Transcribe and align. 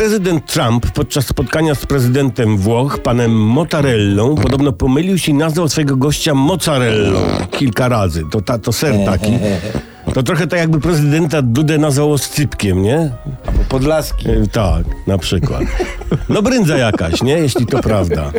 Prezydent 0.00 0.46
Trump 0.46 0.90
podczas 0.90 1.26
spotkania 1.26 1.74
z 1.74 1.86
prezydentem 1.86 2.56
Włoch, 2.56 2.98
panem 2.98 3.32
Mozzarellą, 3.32 4.34
podobno 4.34 4.72
pomylił 4.72 5.18
się 5.18 5.32
i 5.32 5.34
nazwał 5.34 5.68
swojego 5.68 5.96
gościa 5.96 6.34
mozzarellą 6.34 7.20
kilka 7.50 7.88
razy. 7.88 8.24
To, 8.30 8.40
ta, 8.40 8.58
to 8.58 8.72
ser 8.72 8.94
taki. 9.04 9.38
To 10.14 10.22
trochę 10.22 10.46
tak 10.46 10.58
jakby 10.58 10.80
prezydenta 10.80 11.42
Dudę 11.42 11.78
nazwał 11.78 12.12
oscypkiem, 12.12 12.82
nie? 12.82 13.10
Albo 13.46 13.64
Podlaski. 13.68 14.28
E, 14.28 14.46
Tak, 14.52 14.84
na 15.06 15.18
przykład. 15.18 15.62
No 16.28 16.42
brędza 16.42 16.76
jakaś, 16.76 17.22
nie? 17.22 17.32
Jeśli 17.32 17.66
to 17.66 17.82
prawda. 17.82 18.32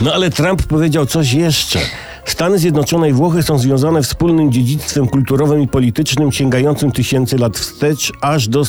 No 0.00 0.12
ale 0.14 0.30
Trump 0.30 0.62
powiedział 0.62 1.06
coś 1.06 1.32
jeszcze. 1.32 1.78
Stany 2.42 2.58
Zjednoczone 2.58 3.08
i 3.08 3.12
Włochy 3.12 3.42
są 3.42 3.58
związane 3.58 4.02
wspólnym 4.02 4.52
dziedzictwem 4.52 5.08
kulturowym 5.08 5.62
i 5.62 5.68
politycznym 5.68 6.32
sięgającym 6.32 6.92
tysięcy 6.92 7.38
lat 7.38 7.58
wstecz 7.58 8.12
aż 8.20 8.48
do 8.48 8.64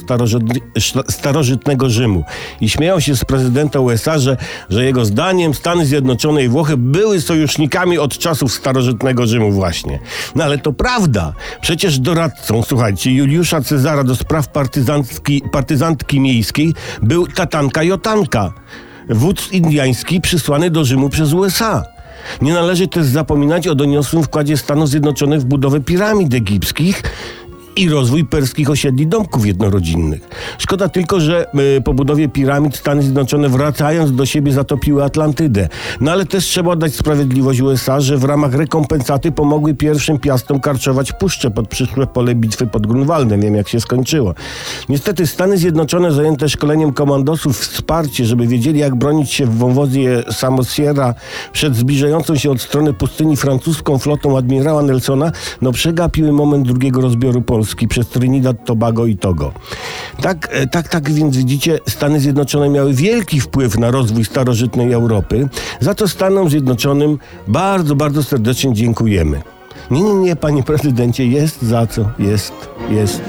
starożytnego 1.10 1.90
Rzymu. 1.90 2.24
I 2.62 2.70
śmieją 2.70 3.00
się 3.00 3.16
z 3.16 3.26
prezydenta 3.26 3.80
USA, 3.80 4.20
że, 4.20 4.38
że 4.70 4.86
jego 4.86 5.06
zdaniem 5.06 5.54
Stany 5.54 5.86
Zjednoczone 5.86 6.44
i 6.44 6.48
Włochy 6.48 6.78
były 6.78 7.22
sojusznikami 7.22 7.98
od 7.98 8.18
czasów 8.18 8.54
starożytnego 8.54 9.28
Rzymu 9.28 9.52
właśnie. 9.52 10.00
No 10.36 10.44
ale 10.44 10.58
to 10.58 10.74
prawda. 10.74 11.34
Przecież 11.62 12.00
doradcą, 12.00 12.64
słuchajcie, 12.64 13.12
Juliusza 13.12 13.62
Cezara 13.62 14.04
do 14.04 14.16
spraw 14.16 14.48
partyzantki, 14.48 15.42
partyzantki 15.52 16.20
miejskiej 16.20 16.74
był 17.02 17.28
Tatanka 17.28 17.84
Jotanka, 17.84 18.54
wódz 19.10 19.52
indiański 19.52 20.22
przysłany 20.22 20.70
do 20.70 20.86
Rzymu 20.86 21.10
przez 21.10 21.34
USA. 21.34 21.93
Nie 22.42 22.54
należy 22.54 22.88
też 22.88 23.06
zapominać 23.06 23.68
o 23.68 23.76
doniosłym 23.76 24.24
wkładzie 24.24 24.58
Stanów 24.58 24.90
Zjednoczonych 24.90 25.42
w 25.42 25.46
budowę 25.46 25.80
piramid 25.80 26.34
egipskich 26.34 27.04
i 27.76 27.90
rozwój 27.90 28.26
perskich 28.26 28.70
osiedli 28.70 29.08
domków 29.08 29.46
jednorodzinnych. 29.46 30.30
Szkoda 30.58 30.90
tylko, 30.90 31.20
że 31.20 31.46
y, 31.78 31.82
po 31.82 31.94
budowie 31.94 32.30
piramid 32.30 32.76
Stany 32.76 33.02
Zjednoczone 33.02 33.50
wracając 33.50 34.16
do 34.16 34.26
siebie 34.26 34.52
zatopiły 34.52 35.04
Atlantydę. 35.04 35.70
No 36.02 36.12
ale 36.12 36.26
też 36.26 36.46
trzeba 36.46 36.72
oddać 36.72 36.96
sprawiedliwość 36.96 37.62
USA, 37.62 38.00
że 38.00 38.18
w 38.18 38.24
ramach 38.24 38.54
rekompensaty 38.54 39.32
pomogły 39.32 39.74
pierwszym 39.74 40.20
piastom 40.20 40.60
karczować 40.60 41.12
puszczę 41.12 41.52
pod 41.52 41.68
przyszłe 41.68 42.08
pole 42.08 42.36
bitwy 42.36 42.68
pod 42.68 42.88
Grunwaldem. 42.88 43.42
Wiem 43.42 43.56
jak 43.56 43.70
się 43.70 43.80
skończyło. 43.80 44.34
Niestety 44.90 45.28
Stany 45.28 45.58
Zjednoczone 45.58 46.12
zajęte 46.12 46.50
szkoleniem 46.50 46.94
komandosów 46.94 47.60
wsparcie, 47.60 48.26
żeby 48.26 48.48
wiedzieli 48.48 48.80
jak 48.80 48.96
bronić 48.96 49.32
się 49.32 49.46
w 49.46 49.58
wąwozie 49.58 50.24
Samosierra 50.32 51.14
przed 51.54 51.76
zbliżającą 51.76 52.36
się 52.36 52.52
od 52.52 52.62
strony 52.62 52.94
pustyni 52.94 53.38
francuską 53.38 53.98
flotą 53.98 54.38
admirała 54.38 54.82
Nelsona, 54.82 55.32
no 55.62 55.72
przegapiły 55.72 56.32
moment 56.32 56.68
drugiego 56.68 57.02
rozbioru 57.02 57.42
Polski 57.42 57.88
przez 57.88 58.08
Trinidad, 58.08 58.66
Tobago 58.66 59.06
i 59.06 59.18
Togo. 59.18 59.52
Tak, 60.22 60.50
e, 60.52 60.68
tak, 60.68 60.88
tak 60.88 61.12
więc 61.12 61.38
widzicie, 61.38 61.80
Stany 61.90 62.20
Zjednoczone 62.20 62.70
miały 62.70 62.94
wielki 62.94 63.40
wpływ 63.40 63.78
na 63.78 63.92
rozwój 63.92 64.26
starożytnej 64.26 64.94
Europy. 64.94 65.50
Za 65.80 65.94
to 65.94 66.08
Stanom 66.08 66.50
Zjednoczonym 66.50 67.18
bardzo, 67.48 67.96
bardzo 67.96 68.24
serdecznie 68.24 68.74
dziękujemy. 68.74 69.42
Nie, 69.92 70.02
nie, 70.02 70.14
nie, 70.14 70.36
panie 70.36 70.64
prezydencie, 70.64 71.26
jest 71.26 71.62
za 71.62 71.88
co, 71.88 72.10
jest, 72.20 72.54
jest. 72.90 73.22